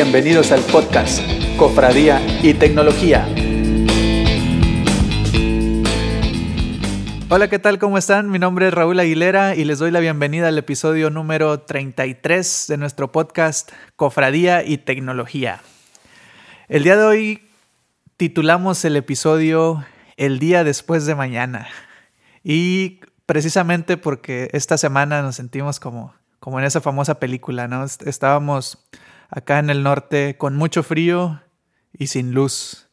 [0.00, 1.20] Bienvenidos al podcast
[1.56, 3.26] Cofradía y Tecnología.
[7.28, 7.80] Hola, ¿qué tal?
[7.80, 8.30] ¿Cómo están?
[8.30, 12.76] Mi nombre es Raúl Aguilera y les doy la bienvenida al episodio número 33 de
[12.76, 15.62] nuestro podcast Cofradía y Tecnología.
[16.68, 17.48] El día de hoy
[18.16, 19.84] titulamos el episodio
[20.16, 21.66] El día después de mañana.
[22.44, 27.84] Y precisamente porque esta semana nos sentimos como, como en esa famosa película, ¿no?
[27.84, 28.78] Estábamos
[29.28, 31.40] acá en el norte con mucho frío
[31.92, 32.88] y sin luz.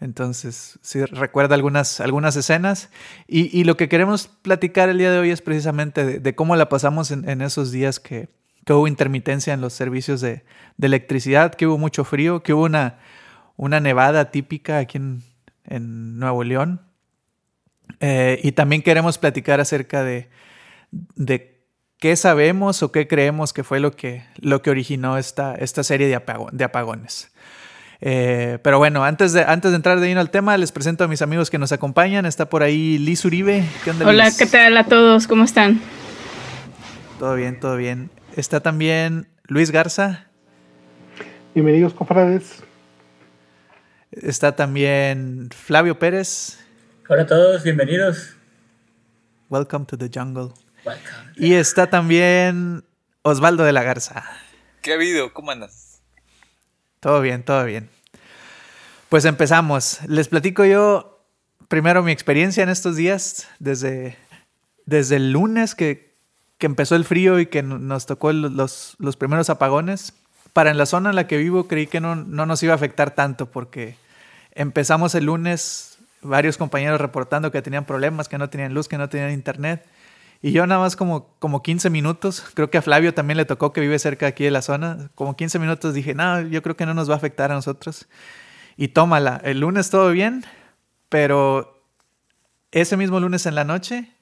[0.00, 2.90] Entonces, sí, recuerda algunas, algunas escenas.
[3.26, 7.10] Y, lo que queremos platicar el día de hoy es precisamente de, cómo la pasamos
[7.10, 8.28] en, esos días que,
[8.68, 10.44] hubo intermitencia en los servicios de,
[10.80, 16.80] electricidad, que hubo mucho frío, que hubo una, nevada típica aquí en, Nuevo León.
[18.00, 20.28] Eh, y también queremos platicar acerca de,
[21.16, 21.57] de
[21.98, 26.06] qué sabemos o qué creemos que fue lo que, lo que originó esta, esta serie
[26.06, 26.20] de,
[26.52, 27.30] de apagones.
[28.00, 31.08] Eh, pero bueno, antes de, antes de entrar de lleno al tema, les presento a
[31.08, 32.26] mis amigos que nos acompañan.
[32.26, 33.64] Está por ahí Liz Uribe.
[33.82, 35.26] ¿Qué onda, Hola, ¿qué tal a todos?
[35.26, 35.80] ¿Cómo están?
[37.18, 38.10] Todo bien, todo bien.
[38.36, 40.26] Está también Luis Garza.
[41.54, 42.62] Bienvenidos, confrades.
[44.12, 46.58] Está también Flavio Pérez.
[47.08, 48.36] Hola a todos, bienvenidos.
[49.50, 50.52] Welcome to the jungle.
[51.36, 52.84] Y está también
[53.22, 54.24] Osvaldo de la Garza.
[54.82, 55.32] ¿Qué ha habido?
[55.32, 56.00] ¿Cómo andas?
[57.00, 57.88] Todo bien, todo bien.
[59.08, 60.00] Pues empezamos.
[60.06, 61.18] Les platico yo
[61.68, 64.16] primero mi experiencia en estos días, desde,
[64.86, 66.08] desde el lunes que,
[66.60, 70.12] empezó el frío y que nos tocó los, los, primeros apagones.
[70.52, 72.76] Para en la zona en la que vivo creí que no, no nos iba a
[72.76, 73.96] afectar tanto porque
[74.52, 79.08] empezamos el lunes varios compañeros reportando que tenían problemas, que no tenían luz, que no
[79.08, 79.86] tenían internet.
[80.40, 83.72] Y yo nada más como, como 15 minutos, creo que a Flavio también le tocó
[83.72, 86.86] que vive cerca aquí de la zona, como 15 minutos dije, no, yo creo que
[86.86, 88.08] no nos va a afectar a nosotros.
[88.76, 90.44] Y tómala, el lunes todo bien,
[91.08, 91.82] pero
[92.70, 94.12] ese mismo lunes en la noche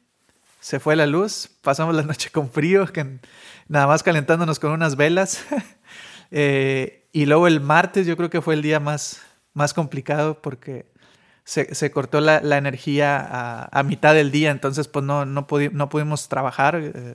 [0.60, 3.20] se fue la luz, pasamos la noche con frío, que
[3.68, 5.44] nada más calentándonos con unas velas.
[6.32, 9.22] Eh, y luego el martes yo creo que fue el día más,
[9.54, 10.90] más complicado porque
[11.46, 16.80] se, cortó la, energía a, mitad del día, entonces pues no, no, no pudimos trabajar.
[16.82, 17.14] Eh,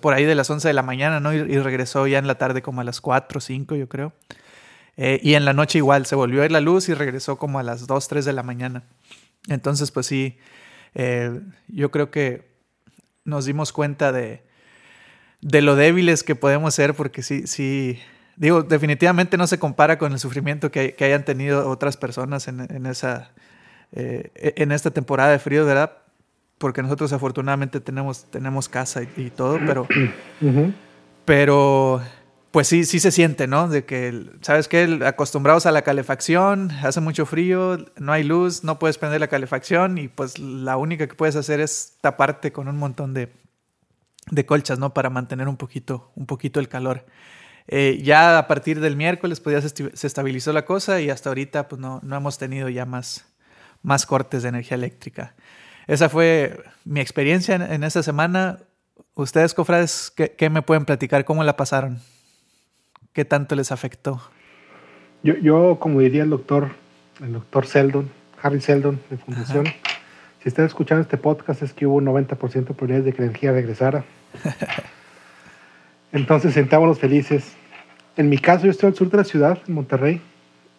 [0.00, 1.34] por ahí de las 11 de la mañana, ¿no?
[1.34, 4.12] Y, regresó ya en la tarde como a las 4 o 5, yo creo.
[4.96, 7.58] Eh, y en la noche igual, se volvió a ir la luz y regresó como
[7.58, 8.84] a las 2, 3 de la mañana.
[9.48, 10.38] Entonces, pues sí,
[10.94, 12.54] eh, yo creo que
[13.24, 14.44] nos dimos cuenta de,
[15.40, 17.98] de lo débiles que podemos ser, porque sí, sí,
[18.36, 23.32] digo, definitivamente no se compara con el sufrimiento que, hayan tenido otras personas en esa
[23.96, 25.98] eh, en esta temporada de frío, ¿verdad?
[26.58, 29.86] Porque nosotros afortunadamente tenemos, tenemos casa y, todo, pero,
[31.24, 32.02] pero
[32.50, 33.68] pues sí, sí se siente, ¿no?
[33.68, 35.00] De que, ¿sabes qué?
[35.04, 39.98] Acostumbrados a la calefacción, hace mucho frío, no hay luz, no puedes prender la calefacción
[39.98, 43.32] y pues la única que puedes hacer es taparte con un montón de,
[44.30, 44.94] de colchas, ¿no?
[44.94, 47.04] Para mantener un poquito, un poquito el calor.
[47.66, 51.66] Eh, ya a partir del miércoles pues ya se, estabilizó la cosa y hasta ahorita
[51.66, 53.24] pues no, no hemos tenido ya más,
[53.84, 55.34] más cortes de energía eléctrica.
[55.86, 58.58] Esa fue mi experiencia en, esta semana.
[59.14, 61.24] Ustedes, cofrades, ¿qué, me pueden platicar?
[61.24, 62.00] ¿Cómo la pasaron?
[63.12, 64.20] ¿Qué tanto les afectó?
[65.22, 66.70] Yo, yo como diría el doctor,
[67.20, 68.10] el doctor Seldon,
[68.42, 69.66] Harry Seldon de Fundación,
[70.42, 73.26] si están escuchando este podcast es que hubo un 90% de probabilidades de que la
[73.26, 74.04] energía regresara.
[76.12, 77.54] Entonces sentámonos felices.
[78.16, 80.20] En mi caso, yo estoy al sur de la ciudad, en Monterrey,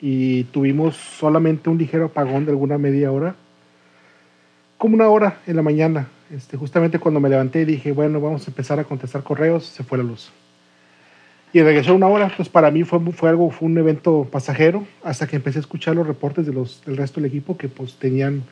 [0.07, 3.33] y tuvimos solamente un ligero apagón de alguna media hora,
[4.77, 6.09] como una hora en la mañana.
[6.29, 9.97] Este, justamente cuando me levanté dije, bueno, vamos a empezar a contestar correos, se fue
[9.97, 10.31] la luz.
[11.53, 15.25] Y regresó una hora, pues para mí fue, fue algo, fue un evento pasajero, hasta
[15.25, 18.43] que empecé a escuchar los reportes de los, del resto del equipo que pues tenían,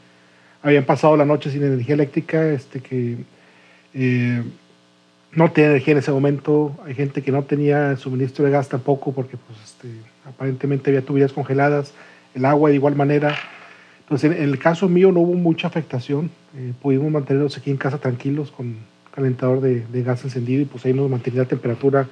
[0.63, 3.17] habían pasado la noche sin energía eléctrica, este, que
[3.93, 4.41] eh,
[5.33, 9.11] no tenía energía en ese momento, hay gente que no tenía suministro de gas tampoco
[9.11, 11.93] porque pues este, aparentemente había tuberías congeladas,
[12.33, 13.35] el agua de igual manera.
[14.01, 16.29] Entonces, en, el caso mío no hubo mucha afectación.
[16.57, 18.77] Eh, pudimos mantenernos aquí en casa tranquilos con
[19.13, 22.07] calentador de, gas encendido y pues ahí nos mantenía la temperatura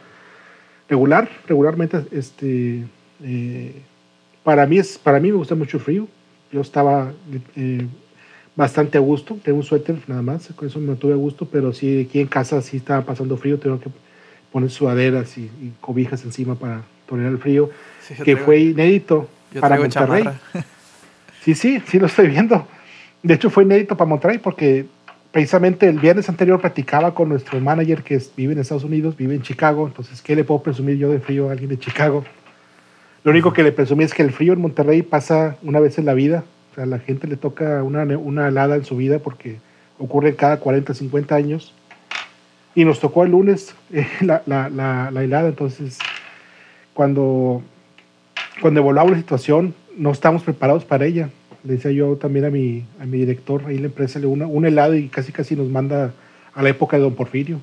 [0.88, 2.06] regular, regularmente.
[2.12, 2.84] Este,
[3.24, 3.82] eh,
[4.44, 6.08] para, mí es, para mí me gusta mucho el frío.
[6.52, 7.12] Yo estaba
[7.56, 7.88] eh,
[8.56, 9.38] bastante a gusto.
[9.44, 12.28] Tengo un suéter nada más, con eso me mantuve a gusto, pero sí, aquí en
[12.28, 13.58] casa sí estaba pasando frío.
[13.58, 13.90] Tengo que
[14.52, 17.70] poner sudaderas y, y cobijas encima para tolerar el frío
[18.24, 19.30] que fue inédito
[19.60, 20.24] para Monterrey.
[21.44, 22.66] sí, sí, sí lo estoy viendo.
[23.22, 24.86] De hecho, fue inédito para Monterrey porque
[25.32, 29.42] precisamente el viernes anterior platicaba con nuestro manager que vive en Estados Unidos, vive en
[29.42, 29.88] Chicago.
[29.88, 32.24] Entonces, ¿qué le puedo presumir yo de frío a alguien de Chicago?
[33.24, 36.06] Lo único que le presumí es que el frío en Monterrey pasa una vez en
[36.06, 36.44] la vida.
[36.72, 39.58] O sea, a la gente le toca una, una helada en su vida porque
[40.00, 41.74] ocurre cada 40, 50 años.
[42.74, 45.50] Y nos tocó el lunes eh, la, la, la, la, helada.
[45.50, 46.00] Entonces,
[46.94, 47.62] cuando,
[48.62, 51.30] cuando la situación, no estamos preparados para ella.
[51.64, 54.66] Le decía yo también a mi, a mi director, ahí la empresa, le una, un
[54.66, 56.14] helado y casi casi nos manda
[56.54, 57.62] a la época de Don Porfirio.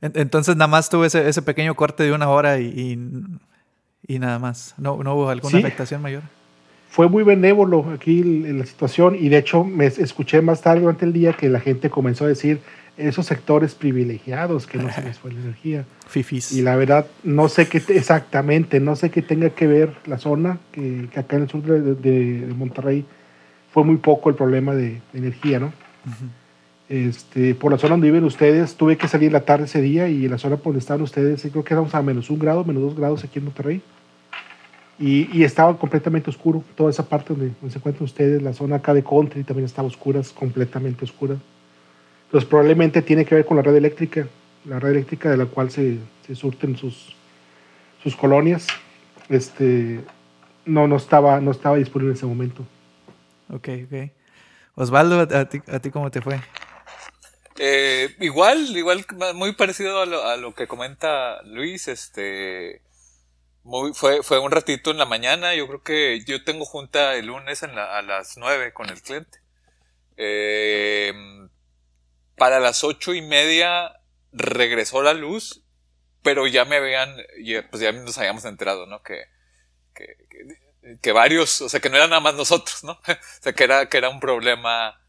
[0.00, 4.38] Entonces nada más tuve ese, ese, pequeño corte de una hora y, y, y nada
[4.38, 4.74] más.
[4.78, 5.58] No, no hubo alguna sí.
[5.58, 6.22] afectación mayor.
[6.88, 11.12] Fue muy benévolo aquí la situación y de hecho me escuché más tarde durante el
[11.12, 12.60] día que la gente comenzó a decir
[12.96, 15.84] esos sectores privilegiados que no se les fue la energía.
[16.06, 16.52] Fifis.
[16.52, 20.58] Y la verdad, no sé qué exactamente, no sé qué tenga que ver la zona,
[20.72, 23.04] que, que acá en el sur de, de, de, Monterrey
[23.72, 25.66] fue muy poco el problema de, de energía, ¿no?
[25.66, 26.28] Uh -huh.
[26.88, 30.26] este, por la zona donde viven ustedes, tuve que salir la tarde ese día y
[30.26, 32.82] en la zona por donde estaban ustedes, creo que éramos a menos un grado, menos
[32.82, 33.80] dos grados aquí en Monterrey.
[34.98, 38.76] Y, y, estaba completamente oscuro, toda esa parte donde, donde se encuentran ustedes, la zona
[38.76, 41.36] acá de country también estaba oscura, completamente oscura.
[42.32, 44.26] Entonces probablemente tiene que ver con la red eléctrica,
[44.64, 47.14] la red eléctrica de la cual se, se surten sus,
[48.02, 48.68] sus colonias.
[49.28, 50.00] Este,
[50.64, 52.62] no, no, estaba, no estaba disponible en ese momento.
[53.50, 54.10] Ok, ok.
[54.76, 56.40] Osvaldo, ¿a ti, a ti cómo te fue?
[57.58, 62.80] Eh, igual, igual, muy parecido a lo, a lo, que comenta Luis, este,
[63.62, 67.26] muy, fue, fue un ratito en la mañana, yo creo que yo tengo junta el
[67.26, 69.38] lunes en la, a las 9 con el cliente.
[70.16, 71.12] Eh,
[72.42, 74.00] para las ocho y media
[74.32, 75.62] regresó la luz,
[76.24, 77.14] pero ya me habían,
[77.70, 79.00] pues ya nos habíamos enterado, ¿no?
[79.04, 79.26] Que,
[79.94, 80.16] que,
[81.00, 82.94] que, varios, o sea, que no eran nada más nosotros, ¿no?
[83.06, 85.00] o sea, que era, que era un problema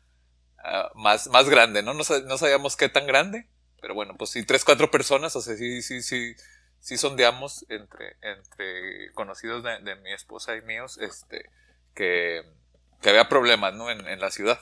[0.59, 1.95] uh, más, más grande, ¿no?
[1.95, 2.03] ¿no?
[2.03, 3.49] Sabíamos qué tan grande,
[3.81, 6.35] pero bueno, pues sí, tres, cuatro personas, o sea, sí, sí, sí,
[6.81, 11.49] sí sondeamos entre, entre conocidos de, de mi esposa y míos, este,
[11.95, 12.43] que,
[13.01, 13.89] que había problemas, ¿no?
[13.89, 14.59] En, en la ciudad.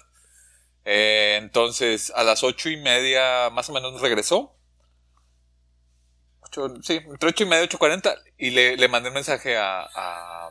[0.85, 4.55] Eh, entonces, a las ocho y media más o menos regresó.
[6.41, 8.15] Ocho, sí, entre ocho y media, ocho cuarenta.
[8.37, 10.49] Y le, le mandé un mensaje a, a,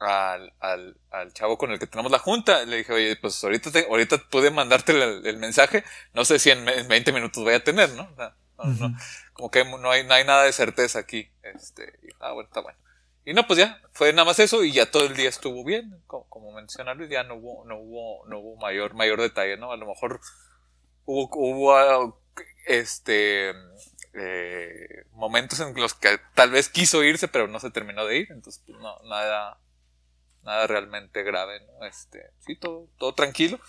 [0.00, 2.64] a al, al, al, chavo con el que tenemos la junta.
[2.64, 5.84] Le dije, oye, pues ahorita, te, ahorita pude mandarte el, el, mensaje.
[6.14, 8.08] No sé si en, en 20 minutos voy a tener, ¿no?
[8.16, 8.24] No,
[8.58, 8.90] no, uh -huh.
[8.92, 8.98] no,
[9.32, 11.30] como que no hay, no hay nada de certeza aquí.
[11.42, 12.78] Este, ah, bueno, está bueno.
[13.28, 16.02] Y no, pues ya, fue nada más eso y ya todo el día estuvo bien,
[16.06, 19.70] como, como menciona Luis, ya no hubo, no hubo, no hubo mayor, mayor detalle, ¿no?
[19.70, 20.18] A lo mejor
[21.04, 22.22] hubo, hubo
[22.64, 23.50] este,
[24.14, 28.28] eh, momentos en los que tal vez quiso irse, pero no se terminó de ir,
[28.30, 29.58] entonces pues no, nada,
[30.42, 31.84] nada realmente grave, ¿no?
[31.84, 33.60] Este, sí, todo, todo tranquilo,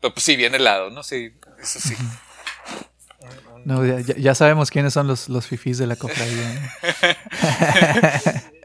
[0.00, 1.02] pero pues sí, bien helado, ¿no?
[1.02, 1.94] Sí, eso sí.
[3.66, 6.72] No, ya, ya, sabemos quiénes son los, los fifís de la cofradía.
[8.32, 8.52] No,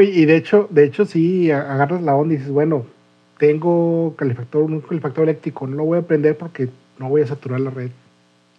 [0.00, 2.84] y, y, de hecho, de hecho sí, agarras la onda y dices, bueno,
[3.38, 7.60] tengo calefactor, un calefactor eléctrico, no lo voy a prender porque no voy a saturar
[7.60, 7.90] la red.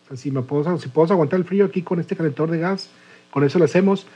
[0.06, 2.60] O sea, si me puedo, si puedo aguantar el frío aquí con este calentor de
[2.60, 2.90] gas,
[3.32, 4.08] con eso lo hacemos.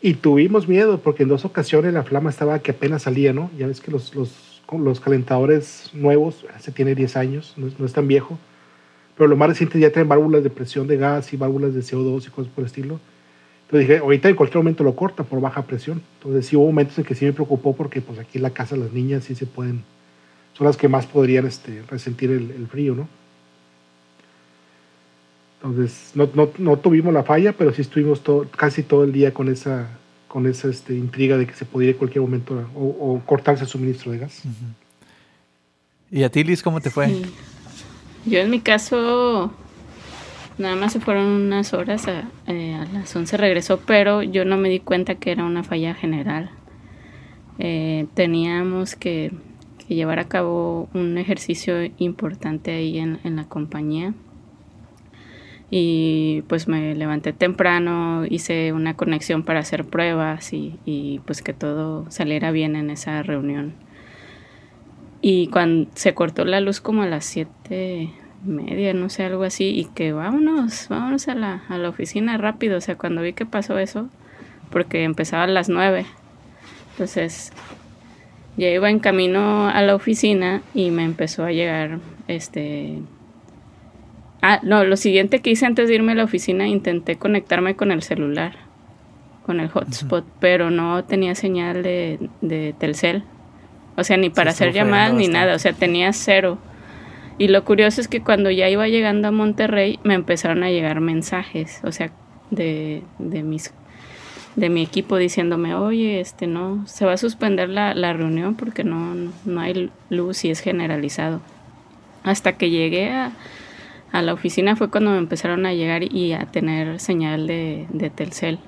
[0.00, 3.50] Y tuvimos miedo porque en dos ocasiones la flama estaba que apenas salía, ¿no?
[3.56, 7.92] Ya ves que los, los, los calentadores nuevos, hace tiene 10 años, no, no es
[7.92, 8.38] tan viejo,
[9.16, 12.26] pero lo más reciente ya traen válvulas de presión de gas y válvulas de CO2
[12.26, 13.00] y cosas por el estilo.
[13.68, 16.00] Entonces dije, ahorita en cualquier momento lo corta por baja presión.
[16.18, 18.76] Entonces sí hubo momentos en que sí me preocupó porque pues aquí en la casa
[18.76, 19.84] las niñas sí se pueden,
[20.54, 23.06] son las que más podrían este, resentir el, el frío, ¿no?
[25.62, 29.34] Entonces no, no, no, tuvimos la falla, pero sí estuvimos todo, casi todo el día
[29.34, 29.88] con esa,
[30.28, 33.68] con esa este, intriga de que se podría en cualquier momento o, o cortarse el
[33.68, 34.40] suministro de gas.
[34.46, 36.18] Uh -huh.
[36.18, 37.08] ¿Y a ti, Liz, cómo te fue?
[37.08, 37.22] Sí.
[38.24, 39.52] Yo en mi caso
[40.58, 44.68] Nada más se fueron unas horas, a, eh, las 11 regresó, pero yo no me
[44.68, 46.50] di cuenta que era una falla general.
[47.60, 49.32] Eh, teníamos que,
[49.88, 54.12] llevar a cabo un ejercicio importante ahí en, la compañía.
[55.70, 61.54] Y pues me levanté temprano, hice una conexión para hacer pruebas y, y pues que
[61.54, 63.74] todo saliera bien en esa reunión.
[65.22, 68.10] Y cuando se cortó la luz como a las 7
[68.44, 72.78] media, no sé, algo así, y que vámonos, vámonos a la, a la oficina rápido,
[72.78, 74.08] o sea, cuando vi que pasó eso,
[74.70, 76.06] porque empezaba a las nueve,
[76.92, 77.52] entonces
[78.56, 83.00] ya iba en camino a la oficina y me empezó a llegar, este...
[84.40, 87.90] Ah, no, lo siguiente que hice antes de irme a la oficina, intenté conectarme con
[87.90, 88.54] el celular,
[89.44, 90.32] con el hotspot, uh -huh.
[90.38, 93.24] pero no tenía señal de, de Telcel.
[93.96, 96.58] O sea, ni para hacer llamadas ni nada, o sea, tenía cero.
[97.38, 101.00] Y lo curioso es que cuando ya iba llegando a Monterrey me empezaron a llegar
[101.00, 102.10] mensajes, o sea,
[102.50, 103.72] de, de mis
[104.56, 108.82] de mi equipo diciéndome, oye, este no, se va a suspender la, la reunión porque
[108.82, 109.14] no,
[109.44, 111.40] no hay luz y es generalizado.
[112.24, 113.32] Hasta que llegué a,
[114.10, 118.10] a la oficina fue cuando me empezaron a llegar y a tener señal de, de
[118.10, 118.58] Telcel,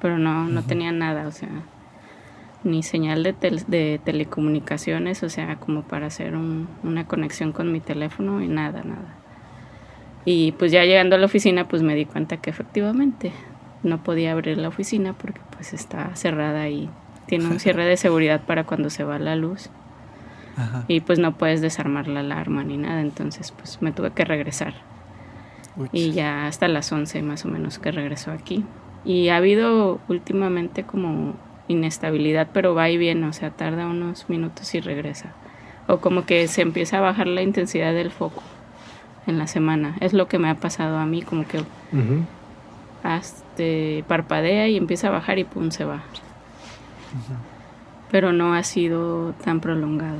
[0.00, 1.48] pero no, no tenía nada, o sea,
[2.62, 3.34] ni señal de,
[3.66, 8.82] de telecomunicaciones, o sea, como para hacer un, una conexión con mi teléfono y nada,
[8.82, 9.16] nada.
[10.24, 13.32] Y pues ya llegando a la oficina, pues me di cuenta que efectivamente
[13.82, 16.90] no podía abrir la oficina porque pues está cerrada y
[17.26, 19.70] tiene un cierre de seguridad para cuando se va la luz.
[20.88, 24.74] Y pues no puedes desarmar la alarma ni nada, entonces pues me tuve que regresar.
[25.90, 28.66] Y ya hasta las 11 más o menos que regresó aquí.
[29.02, 31.34] Y ha habido últimamente como
[31.70, 35.32] inestabilidad, pero va y viene, o sea, tarda unos minutos y regresa.
[35.86, 38.42] O como que se empieza a bajar la intensidad del foco
[39.26, 39.96] en la semana.
[40.00, 41.62] Es lo que me ha pasado a mí, como que
[43.02, 43.44] hasta
[44.06, 46.02] parpadea y empieza a bajar y pum, se va.
[48.10, 50.18] Pero no ha sido tan prolongado.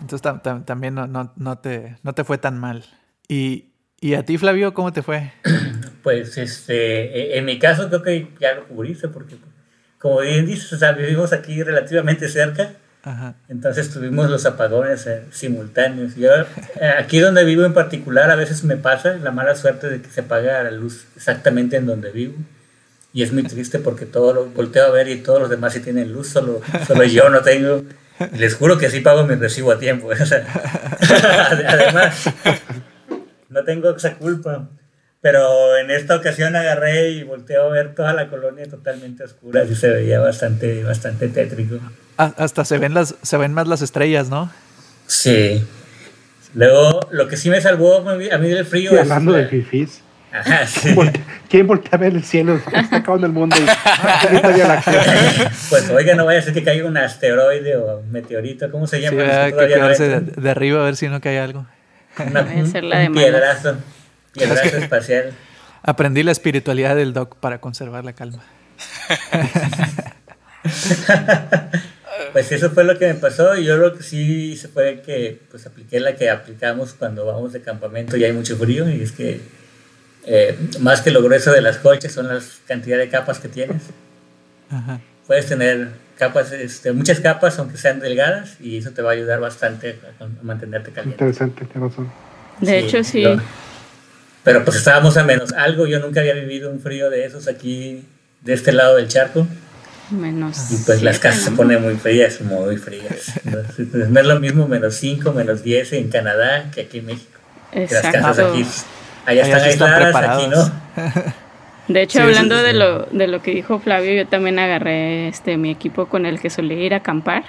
[0.00, 0.32] Entonces
[0.64, 2.84] también no, no, no, te, no te fue tan mal.
[3.28, 3.66] ¿Y,
[4.00, 5.32] ¿Y a ti, Flavio, cómo te fue?
[6.00, 9.36] Pues este, e, en mi caso creo que ya lo cubriste porque,
[9.98, 12.70] como bien dices, o sea, vivimos aquí relativamente cerca.
[13.48, 16.14] Entonces tuvimos los apagones eh, simultáneos.
[16.14, 20.02] Yo, eh, aquí donde vivo en particular, a veces me pasa la mala suerte de
[20.02, 22.34] que se apaga la luz exactamente en donde vivo.
[23.14, 25.80] Y es muy triste porque todo lo volteo a ver y todos los demás sí
[25.80, 27.82] tienen luz, solo, solo yo no tengo.
[28.32, 30.10] Y les juro que sí pago mi recibo a tiempo.
[31.66, 32.24] además,
[33.48, 34.68] no tengo esa culpa.
[35.20, 39.74] Pero en esta ocasión agarré y volteé a ver toda la colonia totalmente oscura y
[39.74, 41.80] se veía bastante, bastante tétrico.
[42.16, 44.50] Hasta se ven, las, se ven más las estrellas, ¿no?
[45.06, 45.64] Sí.
[46.54, 49.00] Luego, lo que sí me salvó a mí del frío es...
[49.00, 50.02] hablando de fifís.
[50.32, 50.94] Ajá, sí.
[51.48, 52.60] ¿Quién voltea a ver el cielo?
[52.72, 53.56] Está acabando el mundo.
[55.70, 59.20] pues oiga, no vaya a ser que caiga un asteroide o meteorito, ¿cómo se llama?
[59.20, 61.66] Sí, que quedarse de, arriba a ver si no cae algo.
[62.18, 63.76] Una, un, piedrazo.
[64.38, 65.32] Piedrazo espacial.
[65.82, 68.42] Aprendí la espiritualidad del Doc para conservar la calma.
[72.32, 75.40] pues eso fue lo que me pasó y yo lo que sí se fue que
[75.50, 79.12] pues apliqué la que aplicamos cuando vamos de campamento y hay mucho frío y es
[79.12, 79.40] que
[80.26, 83.82] eh, más que lo grueso de las coches son las cantidad de capas que tienes.
[85.26, 89.40] Puedes tener capas, este, muchas capas aunque sean delgadas y eso te va a ayudar
[89.40, 91.24] bastante a, mantenerte caliente.
[91.24, 92.10] Interesante, qué razón.
[92.60, 93.24] De hecho sí.
[94.48, 98.02] Pero pues estábamos a menos algo, yo nunca había vivido un frío de esos aquí,
[98.40, 99.46] de este lado del charco.
[100.10, 100.70] Menos.
[100.72, 103.34] Y pues las casas se ponen muy frías, muy frías.
[103.44, 107.38] no es lo mismo menos 5, menos 10 en Canadá que aquí en México.
[107.72, 108.06] Exacto.
[108.06, 108.64] las casas aquí,
[109.26, 110.72] allá están aisladas, aquí no.
[111.88, 115.70] De hecho, hablando de lo, de lo que dijo Flavio, yo también agarré este mi
[115.70, 117.44] equipo con el que solía ir a acampar.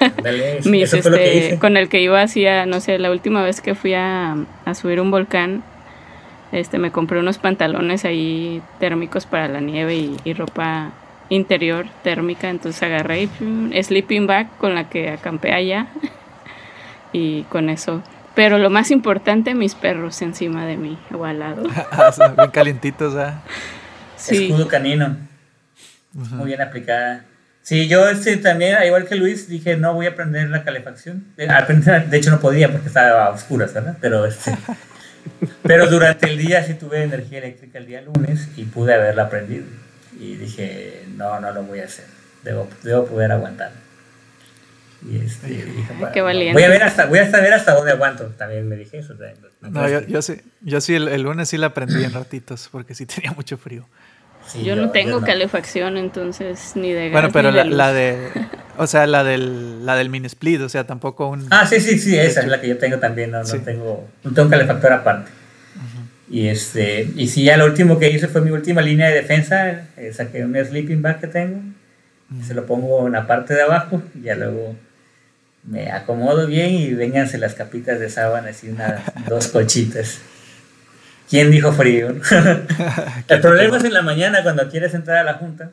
[0.64, 4.36] Mis, este, con el que iba hacía, no sé, la última vez que fui a,
[4.64, 5.62] a subir un volcán,
[6.52, 9.94] este, me compré unos pantalones ahí térmicos para la nieve
[10.24, 10.92] y, ropa
[11.28, 15.88] interior térmica, entonces agarré y, sleeping bag con la que acampé allá
[17.12, 18.02] y con eso.
[18.34, 21.64] Pero lo más importante, mis perros encima de mí o al lado.
[21.90, 23.42] Ah, bien calientitos, ¿ah?
[24.16, 24.46] Sí.
[24.46, 25.16] Escudo canino.
[26.12, 27.24] Muy bien aplicada.
[27.62, 31.24] Sí, yo este, también, igual que Luis, dije, no voy a prender la calefacción.
[31.36, 31.48] Eh,
[32.08, 33.96] de hecho no podía porque estaba a oscuras, ¿verdad?
[34.00, 34.52] Pero este,
[35.62, 39.64] Pero durante el día sí tuve energía eléctrica el día lunes y pude haberla aprendido.
[40.18, 42.04] Y dije, no, no lo voy a hacer.
[42.42, 43.72] Debo, debo poder aguantar.
[45.08, 46.52] Y este, dije, Qué valiente.
[46.52, 48.26] Voy a ver hasta, voy a ver hasta dónde aguanto.
[48.38, 49.14] También me dije eso.
[49.60, 52.94] No, yo, yo, sí, yo sí el, el, lunes sí la aprendí en ratitos porque
[52.94, 53.86] sí tenía mucho frío
[54.62, 57.12] yo, no tengo calefacción, entonces ni de gas.
[57.12, 58.28] Bueno, pero la, de.
[58.76, 61.46] O sea, la del, la del mini split, o sea, tampoco un.
[61.50, 63.30] Ah, sí, sí, sí, esa es la que yo tengo también.
[63.30, 65.30] No, tengo, no tengo calefactor aparte.
[66.30, 69.88] Y este y sí, ya lo último que hice fue mi última línea de defensa.
[69.98, 71.60] Eh, saqué un sleeping bag que tengo.
[72.42, 74.02] Se lo pongo en la parte de abajo.
[74.14, 74.74] Y ya luego
[75.64, 80.20] me acomodo bien y vénganse las capitas de sábanas y unas dos colchitas.
[81.28, 82.08] ¿Quién dijo frío?
[83.28, 85.70] el problema es en la mañana cuando quieres entrar a la junta.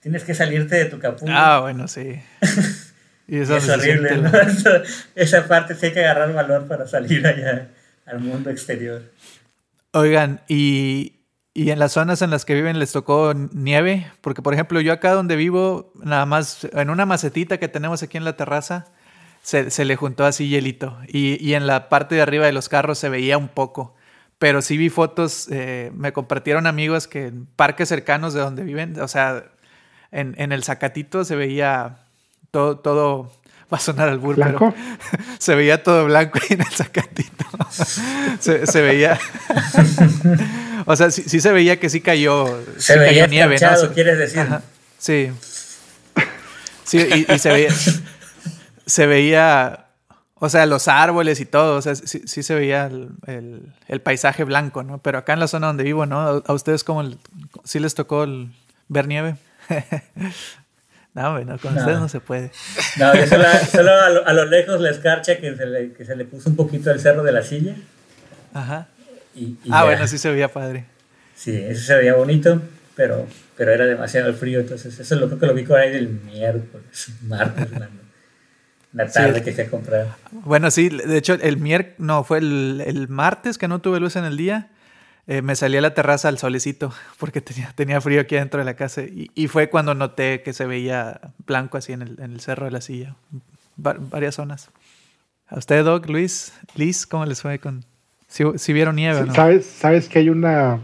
[0.00, 1.32] Tienes que salirte de tu capullo.
[1.34, 2.20] Ah, bueno, sí.
[3.30, 4.28] Y eso es horrible, ¿no?
[5.14, 7.68] esa parte sí hay que agarrar valor para salir allá
[8.04, 9.02] al mundo exterior.
[9.92, 11.20] Oigan, ¿y,
[11.54, 14.10] ¿y en las zonas en las que viven les tocó nieve?
[14.20, 18.16] Porque, por ejemplo, yo acá donde vivo, nada más en una macetita que tenemos aquí
[18.16, 18.88] en la terraza,
[19.42, 20.98] se, se le juntó así hielito.
[21.06, 23.94] Y, y en la parte de arriba de los carros se veía un poco
[24.40, 28.98] pero sí vi fotos, eh, me compartieron amigos que en parques cercanos de donde viven,
[28.98, 29.44] o sea,
[30.12, 31.98] en, en el Zacatito se veía
[32.50, 33.32] todo, todo,
[33.72, 34.74] va a sonar al burro, pero
[35.38, 37.44] se veía todo blanco en el Zacatito.
[38.40, 39.18] se, se, veía,
[40.86, 43.92] o sea, sí, sí, se veía que sí cayó, se sí veía cayó nieve, ¿no?
[43.92, 44.40] quieres decir.
[44.40, 44.62] Ajá,
[44.98, 45.30] sí.
[46.84, 47.70] Sí, y, y se veía,
[48.84, 49.86] se veía
[50.42, 54.00] o sea, los árboles y todo, o sea, sí, sí se veía el, el, el,
[54.00, 54.96] paisaje blanco, ¿no?
[54.96, 56.18] Pero acá en la zona donde vivo, ¿no?
[56.18, 57.18] ¿A, a ustedes cómo el,
[57.62, 58.50] sí les tocó el,
[58.88, 59.36] ver nieve?
[61.14, 61.80] no, bueno, con no.
[61.80, 62.50] ustedes no se puede.
[62.98, 66.04] No, yo solo, solo a, lo, a, lo, lejos la escarcha que se, le, que
[66.04, 67.76] se le puso un poquito el cerro de la silla.
[68.52, 68.88] Ajá.
[69.34, 69.84] Y, y ah, ya.
[69.84, 70.84] bueno, sí se veía padre.
[71.34, 72.60] Sí, eso se veía bonito,
[72.94, 75.78] pero, pero era demasiado el frío, entonces eso es lo creo que lo vi por
[75.78, 77.68] ahí del miércoles, martes.
[78.92, 79.44] La tarde sí.
[79.44, 80.08] que se comprado.
[80.32, 84.16] Bueno, sí, de hecho, el miércoles, no, fue el, el, martes que no tuve luz
[84.16, 84.68] en el día.
[85.26, 88.64] Eh, me salí a la terraza al solecito porque tenía, tenía frío aquí adentro de
[88.64, 89.02] la casa.
[89.02, 92.64] Y, y, fue cuando noté que se veía blanco así en el, en el cerro
[92.64, 93.16] de la silla.
[93.84, 94.70] Va, varias zonas.
[95.48, 96.52] ¿A usted, Doc, Luis?
[96.76, 97.84] Liz, ¿cómo les fue con.?
[98.28, 99.34] Si, si vieron nieve no?
[99.34, 100.78] ¿Sabes, sabes que hay una.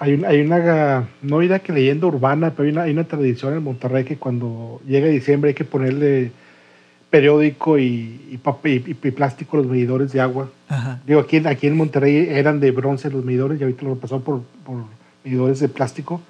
[0.00, 3.54] Hay una, hay una, no dirá que leyenda urbana, pero hay una, hay una tradición
[3.54, 6.30] en Monterrey que cuando llega diciembre hay que ponerle
[7.10, 10.50] periódico y, y, papel, y, y, plástico los medidores de agua.
[10.68, 11.00] Ajá.
[11.06, 14.42] Digo, aquí, aquí en Monterrey eran de bronce los medidores y ahorita lo pasó por,
[14.64, 14.84] por
[15.24, 16.20] medidores de plástico.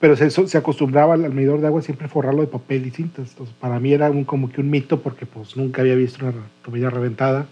[0.00, 3.30] Pero se, se acostumbraba al, medidor de agua siempre forrarlo de papel y cintas.
[3.30, 6.34] Entonces, para mí era un, como que un mito porque pues nunca había visto una
[6.62, 7.46] tubería reventada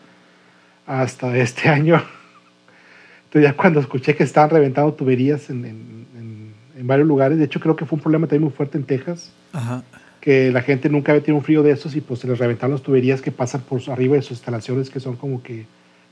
[0.86, 2.02] hasta este año.
[3.26, 7.44] Entonces ya cuando escuché que estaban reventando tuberías en, en, en, en varios lugares, de
[7.44, 9.32] hecho creo que fue un problema también muy fuerte en Texas.
[9.52, 9.82] Ajá
[10.24, 12.72] que la gente nunca había tenido un frío de estos y pues se les reventaron
[12.72, 15.66] las tuberías que pasan por arriba de sus instalaciones que son como que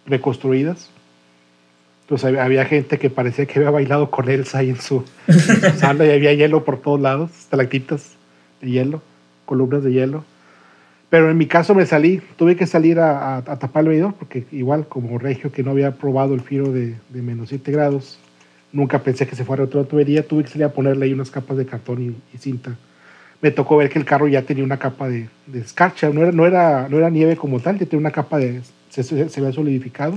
[0.05, 0.91] reconstruidas.
[2.03, 5.79] Entonces había gente que parecía que había bailado con Elsa ahí en su, en su
[5.79, 8.11] sala y había hielo por todos lados, estalactitas
[8.61, 9.01] de hielo,
[9.47, 10.25] columnas de hielo.
[11.09, 14.13] Pero en mi caso me salí, tuve que salir a, a, a tapar el medidor
[14.13, 18.19] porque igual como regio que no había probado el frío de, de menos 7 grados,
[18.75, 21.57] nunca pensé que se fuera otra tubería, tuve que salir a ponerle ahí unas capas
[21.57, 22.77] de cartón y, y cinta
[23.43, 26.31] me tocó ver que el carro ya tenía una capa de, de escarcha, no era,
[26.31, 28.63] no, era, no era nieve como tal, ya tenía una capa de...
[28.89, 30.17] se, se, se había solidificado.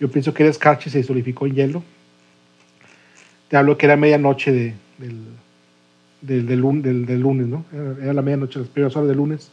[0.00, 1.84] Yo pienso que era escarcha y se solidificó en hielo.
[3.48, 5.20] Te hablo que era medianoche de, del,
[6.20, 7.64] del, del, del, del lunes, ¿no?
[8.02, 9.48] Era, la medianoche, las primeras horas del lunes.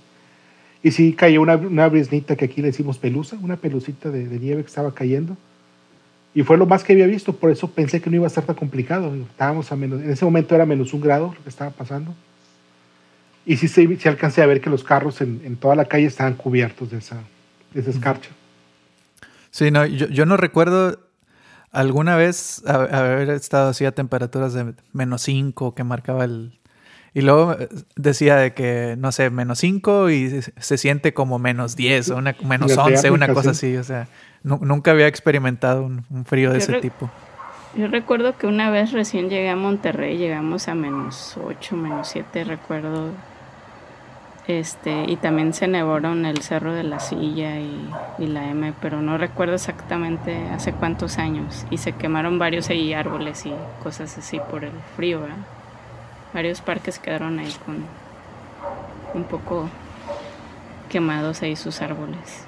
[0.81, 4.39] Y sí cayó una, una brisnita que aquí le decimos pelusa, una pelucita de, de
[4.39, 5.37] nieve que estaba cayendo.
[6.33, 8.45] Y fue lo más que había visto, por eso pensé que no iba a ser
[8.45, 9.13] tan complicado.
[9.13, 12.15] Estábamos a menos, en ese momento era menos un grado lo que estaba pasando
[13.49, 16.05] y sí, sí, sí alcancé a ver que los carros en, en, toda la calle
[16.05, 17.15] estaban cubiertos de esa,
[17.73, 18.29] de esa escarcha.
[19.49, 20.99] Sí, no, yo, yo no recuerdo
[21.71, 26.59] alguna vez haber estado así a temperaturas de menos 5 que marcaba el...
[27.15, 27.57] Y luego
[27.95, 32.35] decía de que, no sé, menos 5 y se siente como menos 10 o una,
[32.45, 33.75] menos 11, una cosa así.
[33.77, 34.09] O sea,
[34.43, 37.09] nunca había experimentado un, un frío de yo ese tipo.
[37.75, 42.43] Yo recuerdo que una vez recién llegué a Monterrey, llegamos a menos 8, menos 7,
[42.43, 43.11] recuerdo
[44.49, 48.99] este, y también se nevaron el Cerro de la Silla y, y, la M, pero
[48.99, 51.67] no recuerdo exactamente hace cuántos años.
[51.69, 55.37] Y se quemaron varios ahí árboles y cosas así por el frío, ¿verdad?
[56.33, 57.85] Varios parques quedaron ahí con
[59.13, 59.69] un poco
[60.89, 62.43] quemados ahí sus árboles.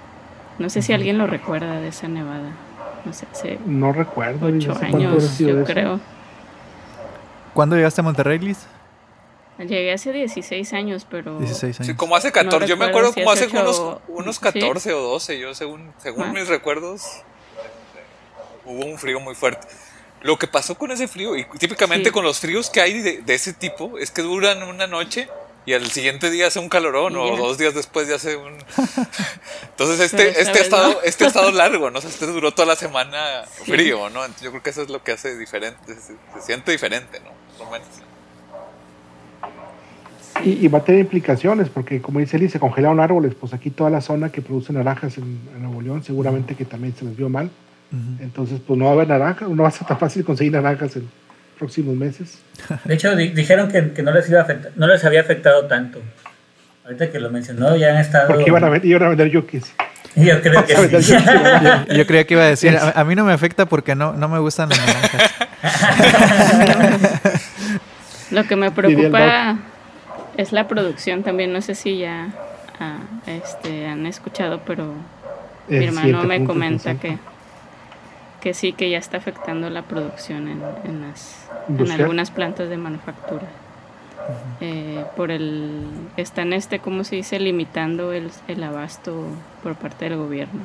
[0.57, 2.51] No sé si alguien lo recuerda de esa nevada.
[3.05, 4.47] No sé, hace no recuerdo.
[4.47, 5.99] Ocho años, yo creo.
[7.53, 8.67] ¿Cuándo llegaste a Monterrey, Liz?
[9.59, 11.37] Llegué hace 16 años, pero...
[11.37, 11.87] 16 años.
[11.87, 12.59] Sí, como hace 14.
[12.59, 13.61] No yo me acuerdo si como hace hecho...
[13.61, 14.95] unos, unos 14 ¿Sí?
[14.95, 15.39] o 12.
[15.39, 16.33] Yo, según, según ah.
[16.33, 17.03] mis recuerdos,
[18.65, 19.67] hubo un frío muy fuerte.
[20.21, 22.13] Lo que pasó con ese frío, y típicamente sí.
[22.13, 25.27] con los fríos que hay de, de, ese tipo, es que duran una noche
[25.65, 28.53] y al siguiente día hace un calorón, o dos días después ya hace un.
[29.63, 31.99] Entonces, este, este, ha estado, este ha estado largo, ¿no?
[31.99, 34.25] O sea, este duró toda la semana frío, ¿no?
[34.25, 37.31] Entonces, yo creo que eso es lo que hace diferente, se, se siente diferente, ¿no?
[37.57, 37.87] Por lo menos.
[40.43, 43.69] Y, y, va a tener implicaciones, porque como dice Eli, se congelaron árboles, pues aquí
[43.69, 47.15] toda la zona que produce naranjas en, en Nuevo León, seguramente que también se les
[47.15, 47.51] vio mal.
[47.91, 48.21] Uh -huh.
[48.21, 50.95] Entonces, pues no va a haber naranjas, no va a ser tan fácil conseguir naranjas
[50.95, 51.07] en
[51.59, 52.39] próximos meses.
[52.85, 55.67] De hecho, di dijeron que, que, no, les iba a afectar, no les había afectado
[55.67, 56.01] tanto.
[56.85, 58.29] Ahorita que lo mencionó, ya han estado.
[58.29, 59.71] Porque iban a, vender, iban a vender yukis.
[60.15, 61.13] Yo creo que sí.
[61.13, 64.11] yo, yo, creía que iba a decir, a, a, mí no me afecta porque no,
[64.11, 65.31] no me gustan las naranjas.
[68.31, 69.57] Lo que me preocupa
[70.37, 71.53] es la producción también.
[71.53, 72.29] No sé si ya
[72.79, 74.93] uh, este, han escuchado, pero
[75.67, 77.17] es mi hermano me comenta que,
[78.41, 82.77] que sí, que ya está afectando la producción en, en, las, en algunas plantas de
[82.77, 83.47] manufactura.
[84.61, 85.81] Eh, por el
[86.15, 89.25] están este cómo se dice limitando el, el, abasto
[89.63, 90.61] por parte del gobierno.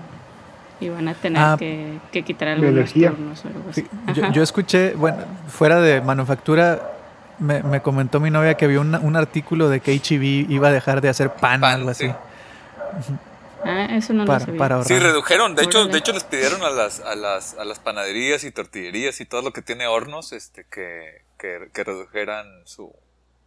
[0.79, 3.87] Y van a tener ah, que, que, quitar algunos turnos o algo así.
[4.15, 6.96] yo, yo, escuché bueno fuera de manufactura
[7.39, 10.73] me, me comentó mi novia que había un, un artículo de que HEB iba a
[10.73, 12.13] dejar de hacer pan, algo así
[13.65, 14.85] Ah, eso no lo sabía.
[14.85, 15.55] sí, redujeron.
[15.57, 19.21] De hecho, de hecho les pidieron a las, a las, a las panaderías y tortillerías
[19.21, 22.95] y todo lo que tiene hornos, este, que, que, que redujeran su,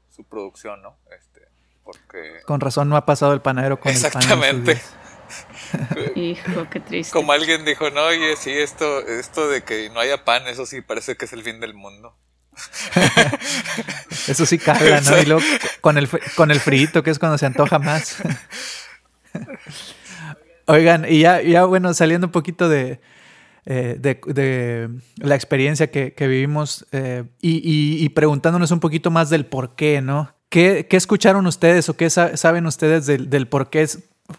[0.09, 0.97] su producción, ¿no?
[1.17, 1.47] Este,
[1.85, 2.41] porque...
[2.45, 4.73] Con razón no ha pasado el panadero con Exactamente.
[4.73, 6.11] el pan.
[6.15, 7.13] Hijo, qué triste.
[7.13, 10.81] Como alguien dijo, no, oye, sí, esto, esto de que no haya pan, eso sí
[10.81, 12.15] parece que es el fin del mundo.
[14.27, 15.19] eso sí cala, ¿no?
[15.19, 15.41] Y luego
[15.81, 18.17] con el, con el frito, que es cuando se antoja más.
[20.65, 22.99] Oigan, y ya, ya bueno, saliendo un poquito de,
[23.71, 30.01] eh, de, la experiencia que, vivimos eh, y, preguntándonos un poquito más del por qué,
[30.01, 30.33] ¿no?
[30.49, 33.87] ¿Qué, escucharon ustedes o qué saben ustedes del, por qué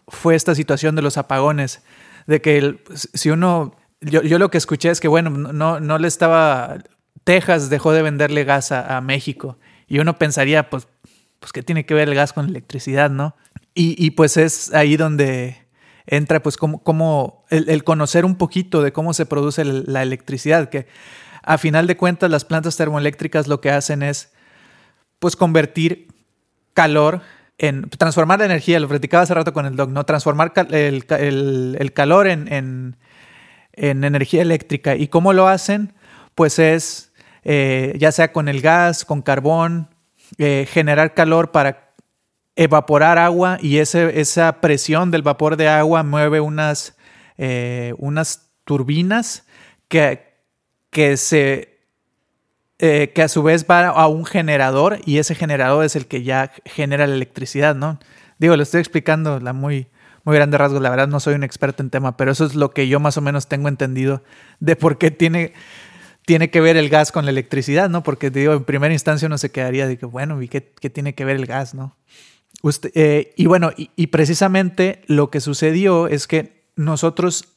[0.08, 1.82] fue esta situación de los apagones?
[2.26, 6.78] De que si uno, yo, lo que escuché es que, bueno, no, no le estaba,
[7.30, 10.88] Texas dejó de venderle gas a, México y uno pensaría, pues,
[11.38, 13.36] pues, ¿qué tiene que ver el gas con electricidad, no?
[13.72, 15.56] Y, y pues es ahí donde
[16.08, 20.88] entra pues como, como el, conocer un poquito de cómo se produce la electricidad, que
[21.44, 24.32] a final de cuentas las plantas termoeléctricas lo que hacen es
[25.20, 26.08] pues convertir
[26.74, 27.20] calor
[27.58, 30.04] en transformar la energía, lo platicaba hace rato con el doc, ¿no?
[30.04, 32.96] Transformar el, calor en, en,
[34.04, 34.96] energía eléctrica.
[34.96, 35.92] ¿Y cómo lo hacen?
[36.34, 37.09] Pues es
[37.44, 39.88] eh, ya sea con el gas, con carbón,
[40.38, 41.94] eh, generar calor para
[42.56, 46.96] evaporar agua y ese, esa presión del vapor de agua mueve unas,
[47.38, 49.46] eh, unas turbinas
[49.88, 50.34] que,
[50.90, 51.68] que se
[52.78, 56.50] que a su vez va a un generador y ese generador es el que ya
[56.64, 57.98] genera la electricidad, ¿no?
[58.38, 59.88] Digo, lo estoy explicando la muy,
[60.24, 62.70] muy grande rasgos, la verdad no soy un experto en tema, pero eso es lo
[62.70, 64.22] que yo más o menos tengo entendido
[64.60, 65.52] de por qué tiene,
[66.30, 68.04] tiene que ver el gas con la electricidad, ¿no?
[68.04, 71.24] Porque digo, en primera instancia uno se quedaría de que, bueno, ¿y qué, tiene que
[71.24, 71.96] ver el gas, ¿no?
[72.94, 77.48] Eh, y bueno, y, precisamente lo que sucedió es que nosotros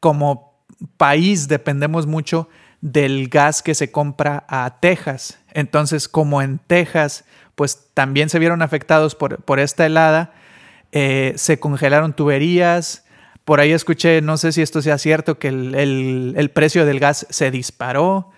[0.00, 0.64] como
[0.96, 2.48] país dependemos mucho
[2.80, 5.38] del gas que se compra a Texas.
[5.52, 10.32] Entonces, como en Texas, pues también se vieron afectados por, por esta helada,
[10.92, 13.04] eh, se congelaron tuberías.
[13.50, 17.50] Por ahí escuché, no sé si esto sea cierto, que el, precio del gas se
[17.50, 18.30] disparó.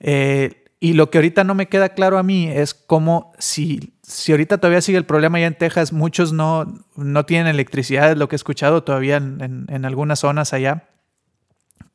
[0.00, 4.32] Eh, y lo que ahorita no me queda claro a mí es cómo si si
[4.32, 8.28] ahorita todavía sigue el problema ya en Texas, muchos no, no tienen electricidad, es lo
[8.28, 10.88] que he escuchado todavía en, algunas zonas allá.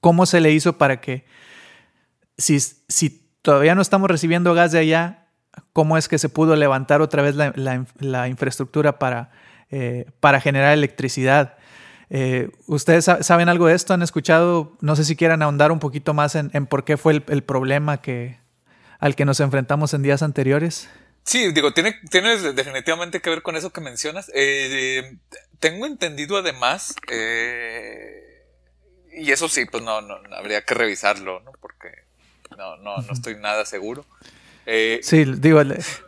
[0.01, 1.23] ¿Cómo se le hizo para que,
[2.36, 5.28] si, si todavía no estamos recibiendo gas de allá,
[5.71, 9.30] cómo es que se pudo levantar otra vez la, infraestructura para,
[9.69, 11.60] eh, para generar electricidad?
[12.10, 13.94] Eh, ¿Ustedes saben algo de esto?
[13.94, 14.78] ¿Han escuchado?
[14.82, 18.02] No sé si quieran ahondar un poquito más en, por qué fue el, el problema
[18.02, 18.38] que,
[19.00, 20.89] al que nos enfrentamos en días anteriores.
[21.26, 24.32] Sí, digo, tiene, tiene definitivamente que ver con eso que mencionas.
[24.36, 25.18] Eh,
[25.60, 28.46] tengo entendido además, eh,
[29.12, 31.52] y eso sí, pues no, no, habría que revisarlo, ¿no?
[31.60, 31.89] Porque
[32.56, 34.06] no, no, no estoy nada seguro.
[34.65, 35.62] Eh, sí, digo,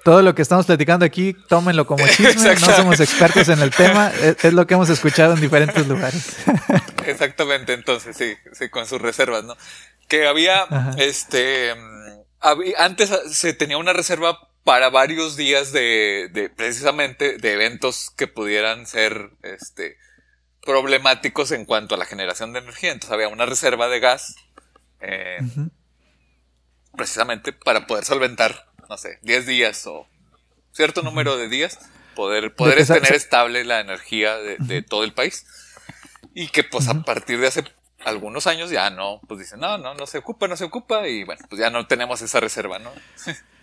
[0.03, 4.11] todo lo que estamos platicando aquí, tómenlo como chisme, no somos expertos en el tema,
[4.41, 6.37] es, lo que hemos escuchado en diferentes lugares.
[7.05, 9.55] Exactamente, entonces, sí, sí, con sus reservas, ¿no?
[10.07, 10.65] Que había,
[10.97, 11.73] este,
[12.77, 18.85] antes se tenía una reserva para varios días de, de, precisamente de eventos que pudieran
[18.85, 19.97] ser este
[20.67, 22.91] problemáticos en cuanto a la generación de energía.
[22.91, 24.35] Entonces había una reserva de gas
[24.99, 25.37] eh,
[26.97, 30.07] precisamente para poder solventar, no sé, 10 días o
[30.73, 31.79] cierto número de días,
[32.15, 35.45] poder, poder tener estable la energía de, todo el país.
[36.33, 37.63] Y que pues a partir de hace
[38.03, 41.23] algunos años ya no, pues dicen, no, no, no se ocupa, no se ocupa y
[41.23, 42.91] bueno, pues ya no tenemos esa reserva, ¿no?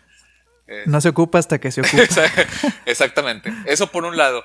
[0.86, 2.02] no se ocupa hasta que se ocupa.
[2.86, 3.52] Exactamente.
[3.66, 4.44] Eso por un lado.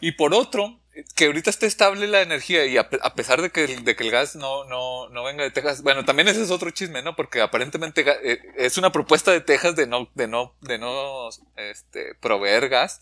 [0.00, 0.80] Y por otro,
[1.14, 4.10] que ahorita esté estable la energía y a, pesar de que, el, de que el
[4.10, 7.16] gas no, no, no venga de Texas, bueno, también ese es otro chisme, ¿no?
[7.16, 12.14] Porque aparentemente eh, es una propuesta de Texas de no, de no, de no este,
[12.16, 13.00] proveer gas,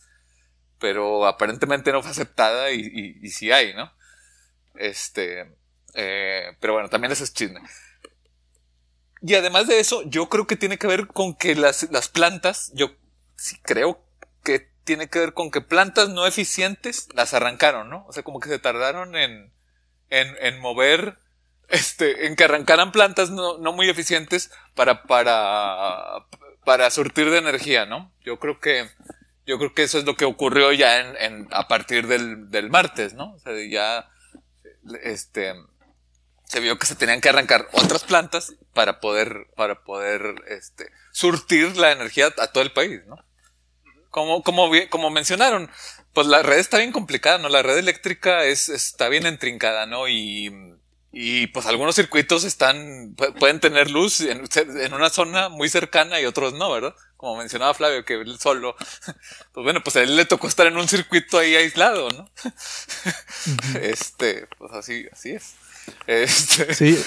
[0.78, 3.92] pero aparentemente no fue aceptada y, y, y sí hay, ¿no?
[4.76, 5.55] Este,
[5.94, 7.61] eh, pero bueno, también ese es chisme.
[9.20, 12.72] Y además de eso, yo creo que tiene que ver con que las, las plantas,
[12.74, 12.90] yo
[13.37, 14.02] sí creo
[14.85, 18.05] tiene que ver con que plantas no eficientes las arrancaron, ¿no?
[18.07, 19.53] O sea, como que se tardaron en,
[20.11, 21.18] en, en mover
[21.68, 26.27] este, en que arrancaran plantas no, no muy eficientes para, para,
[26.64, 28.12] para surtir de energía, ¿no?
[28.21, 28.88] Yo creo que,
[29.47, 32.71] yo creo que eso es lo que ocurrió ya en, en a partir del, del
[32.71, 33.33] martes, ¿no?
[33.33, 34.11] O sea, ya,
[35.03, 35.55] este,
[36.45, 41.77] se vio que se tenían que arrancar otras plantas para poder, para poder, este, surtir
[41.77, 43.16] la energía a todo el país, ¿no?
[44.12, 45.70] Como, como, como mencionaron,
[46.12, 47.48] pues la red está bien complicada, ¿no?
[47.48, 50.07] La red eléctrica es, está bien entrincada, ¿no?
[50.07, 50.53] Y,
[51.11, 56.27] y pues algunos circuitos están, pueden tener luz en, en, una zona muy cercana y
[56.27, 56.94] otros no, ¿verdad?
[57.16, 58.77] Como mencionaba Flavio, que él solo,
[59.55, 62.31] pues bueno, pues a él le tocó estar en un circuito ahí aislado, ¿no?
[63.81, 65.55] Este, pues así, así es.
[66.07, 66.75] Este.
[66.75, 67.03] Sí,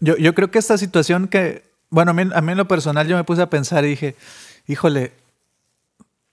[0.00, 3.06] yo, yo creo que esta situación que, bueno, a mí, a mí en lo personal
[3.06, 4.16] yo me puse a pensar y dije,
[4.66, 5.12] híjole,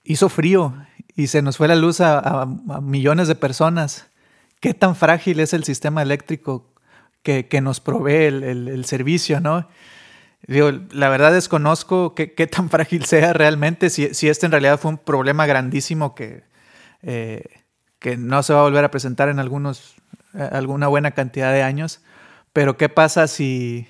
[0.03, 0.73] hizo frío
[1.15, 2.45] y se nos fue la luz a,
[2.81, 4.07] millones de personas.
[4.59, 6.73] ¿Qué tan frágil es el sistema eléctrico
[7.23, 9.67] que, nos provee el, servicio, no?
[10.47, 14.79] Digo, la verdad desconozco qué, qué tan frágil sea realmente, si, si, este en realidad
[14.79, 16.43] fue un problema grandísimo que,
[17.01, 17.43] eh,
[17.99, 19.95] que no se va a volver a presentar en algunos,
[20.33, 22.01] eh, alguna buena cantidad de años.
[22.53, 23.88] Pero ¿qué pasa si,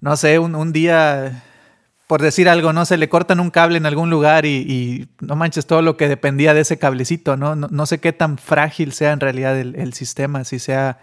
[0.00, 1.44] no sé, un, un día
[2.08, 2.86] por decir algo, ¿no?
[2.86, 6.54] Se le cortan un cable en algún lugar y, no manches todo lo que dependía
[6.54, 7.54] de ese cablecito, ¿no?
[7.54, 10.98] No, sé qué tan frágil sea en realidad el, sistema, si sea,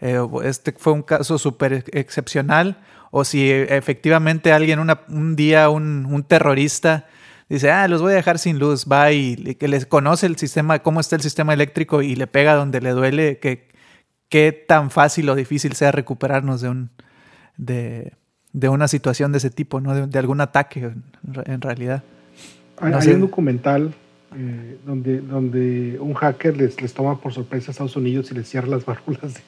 [0.00, 2.78] eh, este fue un caso súper excepcional
[3.12, 7.06] o si efectivamente alguien un día, un, terrorista,
[7.48, 10.80] dice, ah, los voy a dejar sin luz, va y que les conoce el sistema,
[10.80, 13.68] cómo está el sistema eléctrico y le pega donde le duele, que
[14.28, 16.90] qué tan fácil o difícil sea recuperarnos de un...
[17.56, 18.14] De,
[18.52, 20.06] de una situación de ese tipo, ¿no?
[20.06, 20.90] De, algún ataque
[21.44, 22.02] en, realidad.
[22.80, 23.94] hay, un documental
[24.36, 28.48] eh, donde, donde un hacker les, les toma por sorpresa a Estados Unidos y les
[28.48, 29.40] cierra las válvulas de,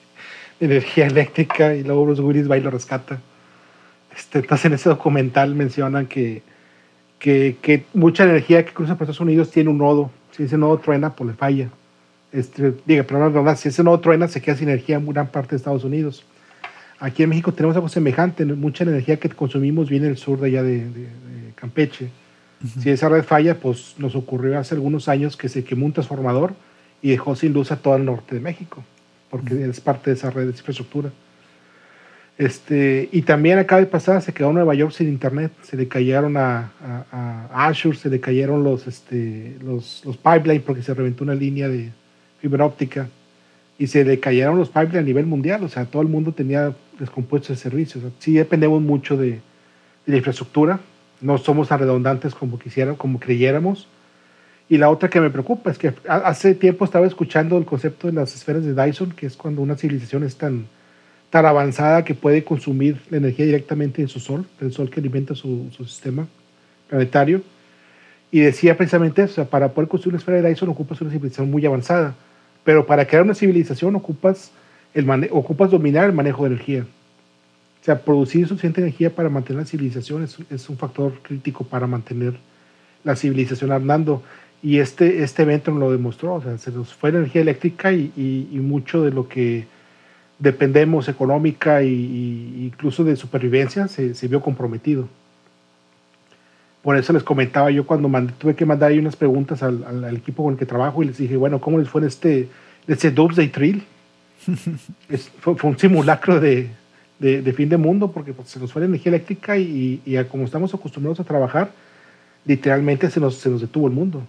[0.62, 3.20] energía eléctrica y luego Bruce Willis va y lo rescata.
[4.16, 6.42] Este, entonces en ese documental mencionan que,
[7.18, 10.10] que, que, mucha energía que cruza por Estados Unidos tiene un nodo.
[10.30, 11.68] Si ese nodo truena, pues le falla.
[12.30, 15.50] Este, diga, pero no, si ese nodo truena, se queda sin energía en gran parte
[15.50, 16.24] de Estados Unidos.
[17.02, 20.62] Aquí en México tenemos algo semejante, mucha energía que consumimos viene del sur de allá
[20.62, 20.86] de,
[21.56, 22.10] Campeche.
[22.80, 26.54] Si esa red falla, pues nos ocurrió hace algunos años que se quemó un transformador
[27.02, 28.84] y dejó sin luz a todo el norte de México,
[29.30, 31.10] porque es parte de esa red de infraestructura.
[32.38, 36.36] Este, y también acaba de pasar, se quedó Nueva York sin internet, se le cayeron
[36.36, 36.70] a,
[37.10, 41.68] a, Azure, se le cayeron los, este, los, los pipelines porque se reventó una línea
[41.68, 41.90] de
[42.40, 43.08] fibra óptica
[43.76, 46.72] y se le cayeron los pipelines a nivel mundial, o sea, todo el mundo tenía
[46.98, 48.04] descompuestos de servicios.
[48.18, 49.40] Sí dependemos mucho de,
[50.06, 50.80] la infraestructura,
[51.20, 53.88] no somos tan redundantes como quisieran, como creyéramos.
[54.68, 58.14] Y la otra que me preocupa es que hace tiempo estaba escuchando el concepto de
[58.14, 60.66] las esferas de Dyson, que es cuando una civilización es tan,
[61.30, 65.34] tan avanzada que puede consumir la energía directamente de su sol, del sol que alimenta
[65.34, 66.26] su, su sistema
[66.88, 67.42] planetario.
[68.30, 71.64] Y decía precisamente eso, para poder construir una esfera de Dyson ocupas una civilización muy
[71.66, 72.14] avanzada,
[72.64, 74.52] pero para crear una civilización ocupas
[74.94, 76.86] el ocupas dominar el manejo de energía.
[77.82, 82.34] O sea, producir suficiente energía para mantener la civilización es, un factor crítico para mantener
[83.02, 84.22] la civilización andando.
[84.62, 86.34] Y este, este evento nos lo demostró.
[86.34, 89.66] O sea, se nos fue la energía eléctrica y, y, mucho de lo que
[90.38, 95.08] dependemos económica e incluso de supervivencia se, se, vio comprometido.
[96.82, 100.44] Por eso les comentaba yo cuando tuve que mandar ahí unas preguntas al, al, equipo
[100.44, 102.48] con el que trabajo y les dije, bueno, ¿cómo les fue en este,
[102.86, 103.84] este Doomsday Trill?
[105.40, 106.70] fue, un simulacro de,
[107.18, 110.44] de, fin de mundo porque pues, se nos fue la energía eléctrica y, y, como
[110.44, 111.70] estamos acostumbrados a trabajar,
[112.44, 114.26] literalmente se nos, se nos detuvo el mundo.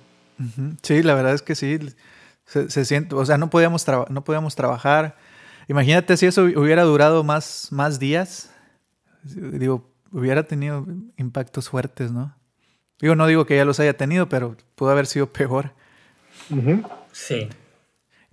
[0.81, 1.79] Sí, la verdad es que sí.
[2.45, 5.15] Se, se siente, o sea, no podíamos, no podíamos trabajar.
[5.67, 8.51] Imagínate si eso hubiera durado más, más días.
[9.23, 10.85] Digo, hubiera tenido
[11.17, 12.35] impactos fuertes, ¿no?
[12.99, 15.71] Digo, no digo que ya los haya tenido, pero pudo haber sido peor.
[17.11, 17.49] Sí.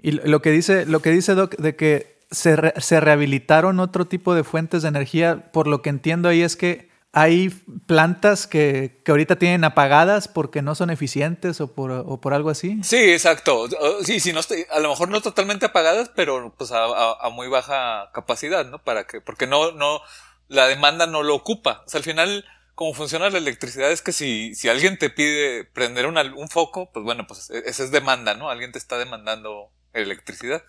[0.02, 4.34] Y lo que dice, lo que dice Doc, de que se, se, rehabilitaron otro tipo
[4.34, 7.48] de fuentes de energía, por lo que entiendo ahí es que hay
[7.86, 12.50] plantas que, que ahorita tienen apagadas porque no son eficientes o por, o por algo
[12.50, 12.78] así.
[12.84, 13.66] Sí, exacto.
[14.04, 18.64] Sí, sí, no a lo mejor no totalmente apagadas, pero pues a, muy baja capacidad,
[18.66, 18.78] ¿no?
[18.78, 20.00] Para que, porque no, no,
[20.48, 21.82] la demanda no lo ocupa.
[21.84, 22.44] O sea, al final,
[22.76, 27.04] como funciona la electricidad es que si, si alguien te pide prender un foco, pues
[27.04, 28.50] bueno, pues e, esa es demanda, ¿no?
[28.50, 30.62] Alguien te está demandando electricidad.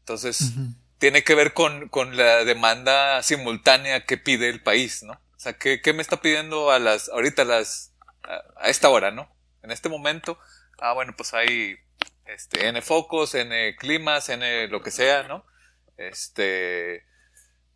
[0.00, 0.52] Entonces,
[0.98, 5.12] tiene que ver con, con, la demanda simultánea que pide el país, ¿no?
[5.12, 7.92] O sea, ¿qué, qué me está pidiendo a las, ahorita a las,
[8.56, 9.30] a, esta hora, ¿no?
[9.62, 10.38] En este momento,
[10.78, 11.76] ah, bueno, pues hay,
[12.26, 15.44] este, N focos, N climas, N lo que sea, ¿no?
[15.96, 17.04] Este,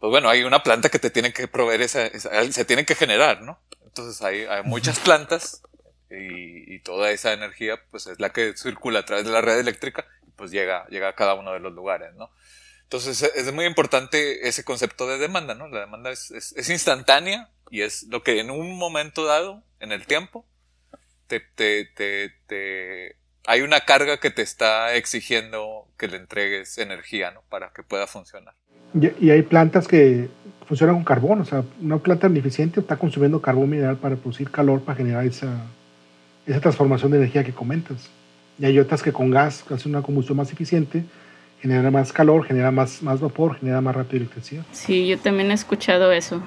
[0.00, 3.42] pues bueno, hay una planta que te tiene que proveer esa, se tiene que generar,
[3.42, 3.60] ¿no?
[3.84, 5.62] Entonces hay, hay muchas plantas
[6.10, 9.58] y, y, toda esa energía pues es la que circula a través de la red
[9.58, 10.06] eléctrica
[10.42, 12.28] pues llega, llega a cada uno de los lugares, ¿no?
[12.82, 15.68] Entonces es muy importante ese concepto de demanda, ¿no?
[15.68, 19.92] La demanda es, es, es instantánea y es lo que en un momento dado, en
[19.92, 20.44] el tiempo,
[21.28, 23.14] te, te, te, te,
[23.46, 27.42] hay una carga que te está exigiendo que le entregues energía, ¿no?
[27.48, 28.56] Para que pueda funcionar.
[29.00, 30.28] Y, hay plantas que
[30.66, 34.82] funcionan con carbón, o sea, una planta ineficiente está consumiendo carbón mineral para producir calor,
[34.82, 35.66] para generar esa,
[36.46, 38.10] esa transformación de energía que comentas.
[38.58, 41.04] Y hay otras que con gas hacen una combustión más eficiente,
[41.60, 44.64] genera más calor, genera más, más vapor, genera más rápido electricidad.
[44.72, 46.42] Sí, yo también he escuchado eso,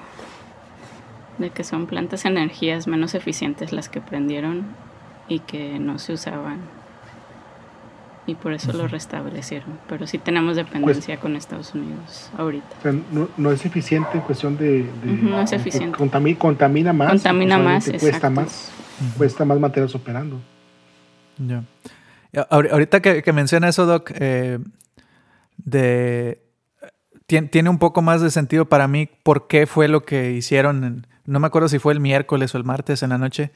[1.38, 4.65] de que son plantas energías menos eficientes las que prendieron
[5.28, 6.60] y que no se usaban.
[8.28, 9.78] Y por eso lo restablecieron.
[9.88, 12.68] Pero sí tenemos dependencia pues, con Estados Unidos ahorita.
[12.80, 14.65] O sea, no, no, es eficiente en cuestión de...
[14.65, 15.96] de uh -huh, no es eficiente.
[15.96, 17.10] Contamina, contamina más.
[17.10, 18.72] Contamina más, cuesta más.
[19.18, 20.39] Cuesta más mantenerlos operando.
[21.38, 21.63] Ya.
[22.50, 24.60] Ahorita que, menciona eso, Doc, eh,
[25.58, 26.41] de
[27.26, 31.39] tiene un poco más de sentido para mí por qué fue lo que hicieron, no
[31.39, 33.52] me acuerdo si fue el miércoles o el martes en la noche,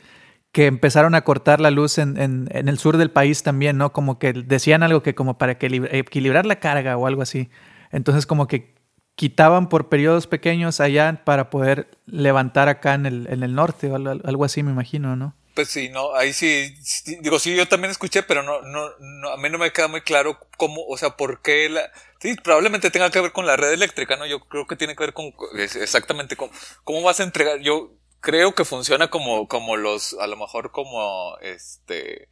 [0.52, 3.94] que empezaron a cortar la luz en, en, en el sur del país también, ¿no?
[3.94, 7.50] Como que decían algo que como para equilibrar la carga o algo así.
[7.92, 8.74] Entonces como que
[9.14, 14.64] quitaban por periodos pequeños allá para poder levantar acá en el norte o algo así,
[14.64, 15.36] me imagino, ¿no?
[15.60, 19.30] Pues sí, no, ahí sí, sí, digo, sí, yo también escuché, pero no, no, no,
[19.30, 21.92] a mí no me queda muy claro cómo, o sea, por qué la,
[22.22, 24.26] sí, probablemente tenga que ver con la red eléctrica, ¿no?
[24.26, 26.50] Yo creo que tiene que ver con, exactamente con,
[26.86, 27.92] cómo vas a entregar, yo
[28.22, 32.30] creo que funciona como, como los, a lo mejor como, este,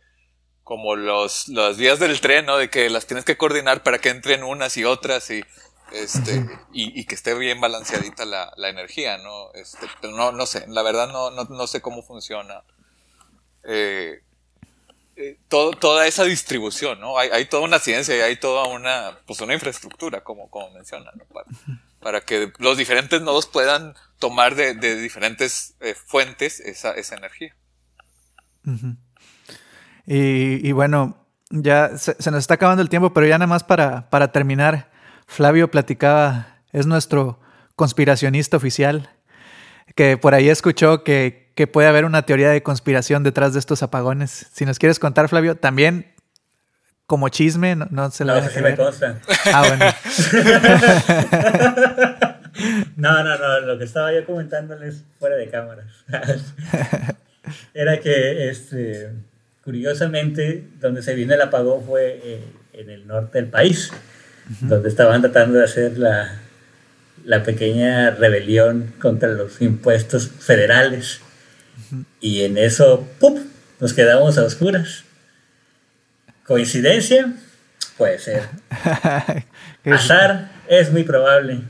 [0.64, 2.58] como los, las vías del tren, ¿no?
[2.58, 5.44] De que las tienes que coordinar para que entren unas y otras y,
[5.92, 9.52] este, y, y, que esté bien balanceadita la, la energía, ¿no?
[9.54, 12.64] Este, pero no, no sé, la verdad no, no, no sé cómo funciona
[13.68, 14.22] eh,
[15.18, 17.18] eh, toda esa distribución, ¿no?
[17.18, 21.26] Hay, toda una ciencia y hay toda una, pues una infraestructura, como, como mencionan, ¿no?
[22.00, 27.56] Para, que los diferentes nodos puedan tomar de, diferentes eh, fuentes esa, esa energía.
[30.06, 33.64] Y, y, bueno, ya se, se, nos está acabando el tiempo, pero ya nada más
[33.64, 34.92] para, para terminar,
[35.26, 37.42] Flavio platicaba, es nuestro
[37.76, 39.10] conspiracionista oficial,
[39.96, 43.82] que por ahí escuchó que, que puede haber una teoría de conspiración detrás de estos
[43.82, 44.46] apagones.
[44.54, 46.14] Si nos quieres contar, Flavio, también
[47.08, 49.20] como chisme, no, no se lo No, sí me consta.
[49.52, 49.86] Ah, bueno.
[52.96, 55.88] no, no, no, lo que estaba yo comentándoles fuera de cámaras.
[57.74, 59.10] Era que, este,
[59.64, 62.44] curiosamente, donde se vino el apagón fue eh,
[62.74, 63.96] en el norte del país, uh
[64.52, 64.68] -huh.
[64.68, 66.40] donde estaban tratando de hacer la,
[67.26, 71.22] la pequeña rebelión contra los impuestos federales.
[72.20, 73.40] Y en eso, ¡pum!
[73.80, 75.04] Nos quedamos a oscuras.
[76.46, 77.34] ¿Coincidencia?
[77.98, 78.44] Puede ser.
[79.86, 81.62] Azar es muy probable.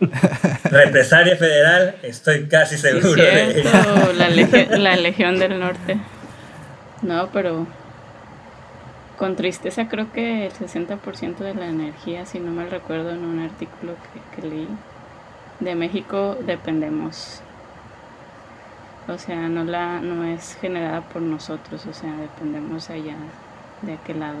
[0.64, 3.70] Represalia federal, estoy casi seguro sí, de ello.
[4.14, 5.98] La, Legión, la Legión del Norte.
[7.02, 7.66] No, pero
[9.18, 13.40] con tristeza creo que el 60% de la energía, si no mal recuerdo en un
[13.40, 14.68] artículo que, que leí,
[15.60, 17.40] de México dependemos
[19.08, 23.16] o sea, no, la, no es generada por nosotros, o sea, dependemos allá
[23.82, 24.38] de aquel lado.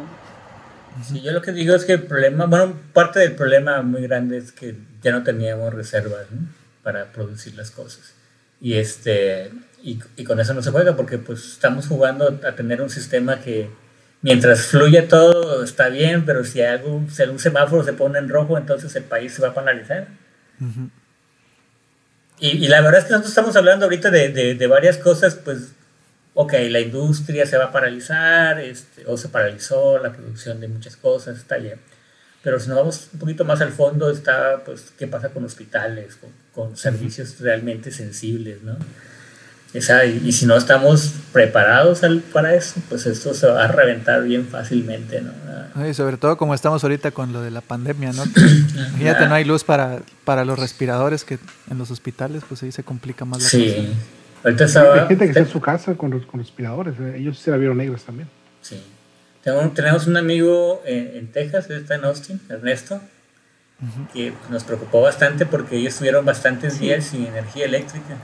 [1.02, 4.38] Sí, yo lo que digo es que el problema, bueno, parte del problema muy grande
[4.38, 6.48] es que ya no teníamos reservas ¿no?
[6.82, 8.14] para producir las cosas.
[8.60, 9.50] Y, este,
[9.82, 13.40] y, y, con eso no se juega porque pues estamos jugando a tener un sistema
[13.40, 13.68] que
[14.22, 18.56] mientras fluye todo está bien, pero si, algo, si algún semáforo se pone en rojo,
[18.56, 20.08] entonces el país se va a paralizar.
[20.60, 20.90] Uh -huh.
[22.44, 25.34] Y, y, la verdad es que nosotros estamos hablando ahorita de, de, de, varias cosas,
[25.34, 25.72] pues,
[26.34, 30.94] ok, la industria se va a paralizar, este, o se paralizó la producción de muchas
[30.98, 31.80] cosas, está bien.
[32.42, 36.16] Pero si nos vamos un poquito más al fondo, está, pues, qué pasa con hospitales,
[36.16, 38.76] con, con servicios realmente sensibles, ¿no?
[39.74, 44.22] Y, y, si no estamos preparados al, para eso, pues esto se va a reventar
[44.22, 45.32] bien fácilmente, ¿no?
[45.88, 48.22] Y sobre todo como estamos ahorita con lo de la pandemia, ¿no?
[48.90, 52.84] Imagínate, no hay luz para, para los respiradores que en los hospitales, pues ahí se
[52.84, 53.74] complica más la sí.
[53.74, 53.88] cosa.
[54.44, 57.50] Ahorita estaba, hay gente que está en su casa con, con respiradores, eh, ellos se
[57.50, 58.28] la vieron negros también.
[58.60, 58.80] Sí.
[59.42, 64.12] Tenemos un amigo en, en Texas, está en Austin, Ernesto, uh -huh.
[64.12, 66.84] que nos preocupó bastante porque ellos estuvieron bastantes sí.
[66.84, 68.16] días sin energía eléctrica.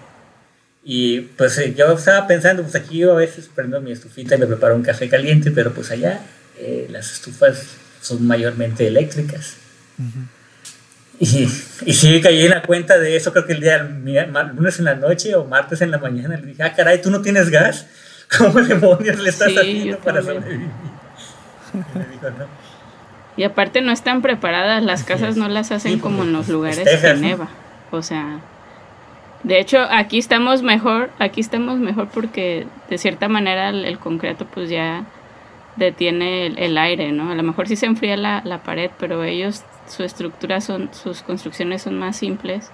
[0.82, 4.38] Y pues eh, yo estaba pensando, pues aquí yo a veces prendo mi estufita y
[4.38, 6.20] me preparo un café caliente, pero pues allá
[6.58, 7.66] eh, las estufas
[8.00, 9.56] son mayormente eléctricas.
[9.98, 10.26] Uh -huh.
[11.20, 11.46] Y,
[11.84, 14.94] y sí, caí en la cuenta de eso, creo que el día lunes en la
[14.94, 16.38] noche o martes en la mañana.
[16.38, 17.86] Le dije, ah, caray, ¿tú no tienes gas?
[18.38, 20.70] ¿Cómo demonios le estás haciendo para sobrevivir?
[23.36, 27.14] Y aparte no están preparadas, las casas no las hacen como en los lugares de
[27.16, 27.48] neva.
[27.90, 28.40] O sea,
[29.42, 34.70] de hecho aquí estamos mejor, aquí estamos mejor porque de cierta manera el, concreto pues
[34.70, 35.04] ya
[35.76, 37.30] detiene el, aire, ¿no?
[37.30, 41.22] A lo mejor sí se enfría la, la pared, pero ellos, su estructura son, sus
[41.22, 42.70] construcciones son más simples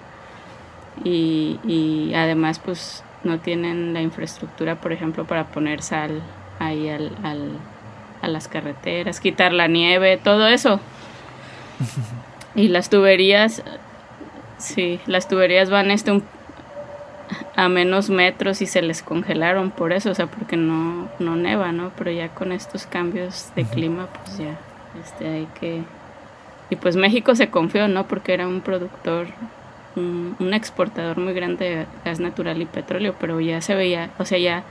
[1.03, 6.21] y, y además pues no tienen la infraestructura, por ejemplo, para poner sal
[6.59, 7.51] ahí al, al
[8.21, 10.79] a las carreteras, quitar la nieve, todo eso.
[12.55, 13.63] y las tuberías,
[14.57, 16.21] sí, las tuberías van este
[17.55, 21.71] a menos metros y se les congelaron por eso, o sea, porque no, no neva,
[21.71, 21.91] ¿no?
[21.97, 24.57] Pero ya con estos cambios de clima, pues ya
[25.03, 25.83] este, hay que...
[26.69, 28.07] Y pues México se confió, ¿no?
[28.07, 29.27] Porque era un productor,
[29.95, 34.25] un, un exportador muy grande de gas natural y petróleo, pero ya se veía, o
[34.25, 34.63] sea, ya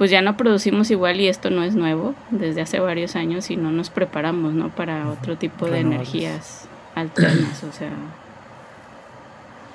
[0.00, 3.56] pues ya no producimos igual y esto no es nuevo desde hace varios años y
[3.56, 4.70] no nos preparamos, ¿no?
[4.70, 7.90] Para otro tipo de energías alternas, o sea,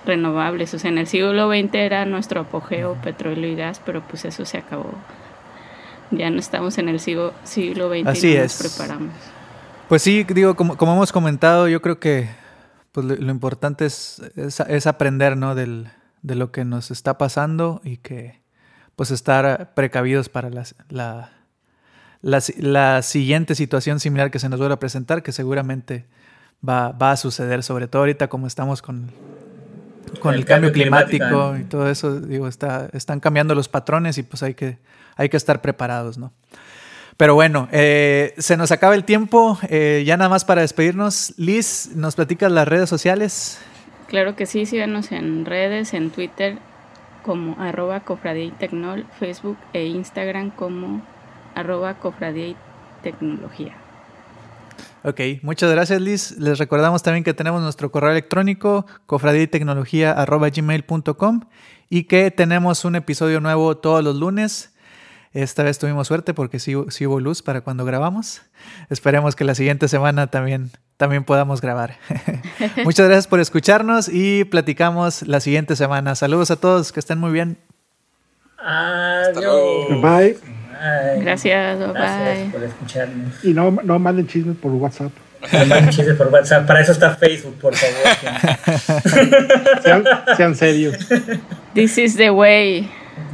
[0.06, 0.74] renovables.
[0.74, 4.46] O sea, en el siglo XX era nuestro apogeo petróleo y gas, pero pues eso
[4.46, 4.94] se acabó.
[6.12, 9.14] Ya no estamos en el siglo, siglo XX y no nos preparamos.
[9.90, 12.30] Pues sí, digo, como, como hemos comentado, yo creo que
[12.92, 15.54] pues lo, importante es, es, aprender, ¿no?
[15.54, 15.90] Del,
[16.22, 18.42] de lo que nos está pasando y que
[18.96, 21.32] pues estar precavidos para la,
[22.22, 26.06] la, siguiente situación similar que se nos vuelva a presentar, que seguramente
[26.68, 29.12] va, a suceder, sobre todo ahorita como estamos con,
[30.20, 34.44] con el, cambio, climático, y todo eso, digo, está, están cambiando los patrones y pues
[34.44, 34.78] hay que,
[35.16, 36.32] hay que estar preparados, ¿no?
[37.18, 39.58] Pero bueno, eh, se nos acaba el tiempo.
[39.70, 41.34] Eh, ya nada más para despedirnos.
[41.38, 43.60] Liz, ¿nos platicas las redes sociales?
[44.08, 46.58] Claro que sí, síganos en redes, en Twitter
[47.24, 51.02] como arroba cofradía y tecnol, Facebook e Instagram como
[51.56, 52.56] arroba cofradía y
[53.02, 53.76] tecnología.
[55.08, 56.32] Ok, muchas gracias Liz.
[56.40, 61.42] Les recordamos también que tenemos nuestro correo electrónico cofradía y tecnología arroba gmail.com
[61.92, 64.74] y que tenemos un episodio nuevo todos los lunes.
[65.32, 68.42] Esta vez tuvimos suerte porque sí, sí hubo luz para cuando grabamos.
[68.90, 71.98] Esperemos que la siguiente semana también también podamos grabar.
[72.84, 76.16] Muchas gracias por escucharnos y platicamos la siguiente semana.
[76.16, 77.60] Saludos a todos, que estén muy bien.
[78.58, 80.02] Adiós.
[80.02, 80.55] Bye.
[81.22, 81.94] Gracias, bye.
[81.94, 83.44] Gracias por escucharnos.
[83.44, 85.12] Y no, no manden chismes por WhatsApp.
[85.52, 86.66] No manden chismes por WhatsApp.
[86.66, 89.04] Para eso está Facebook, por favor.
[89.84, 90.04] sean,
[90.38, 90.98] sean serios.
[91.74, 92.90] This is the way.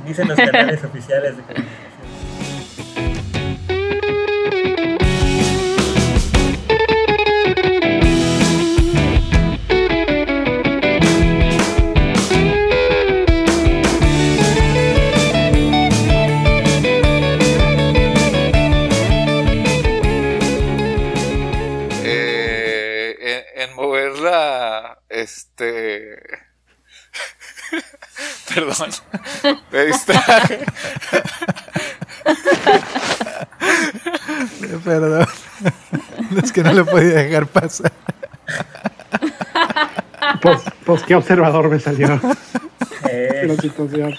[0.06, 1.44] Dicen los canales oficiales de
[25.32, 26.20] Este.
[28.54, 28.90] Perdón.
[29.72, 30.60] Me distraje.
[34.84, 35.28] Perdón.
[36.44, 37.94] Es que no lo podía dejar pasar.
[40.42, 42.20] Pues, pues qué observador me salió.
[43.10, 43.46] Eh.
[43.48, 44.18] La situación.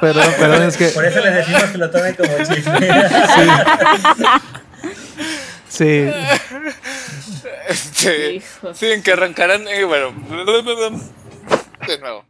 [0.00, 0.88] Perdón, perdón, es que.
[0.88, 2.78] Por eso les decimos que lo tomen como chisme.
[2.78, 4.24] Sí.
[7.68, 8.42] Este,
[8.74, 9.66] sí, en que arrancarán.
[9.68, 10.12] Eh, bueno,
[11.86, 12.24] de nuevo.